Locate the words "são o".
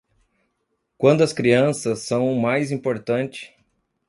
1.99-2.41